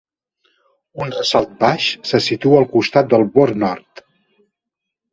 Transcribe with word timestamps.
Un 1.05 1.13
ressalt 1.17 1.53
baix 1.59 1.91
se 2.13 2.23
situa 2.31 2.59
al 2.65 2.69
costat 2.75 3.15
del 3.15 3.31
bord 3.39 3.65
nord. 3.69 4.07